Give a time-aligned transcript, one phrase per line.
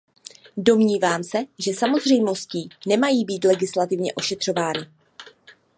[0.57, 4.87] Domnívám se, že samozřejmosti nemají být legislativně ošetřovány.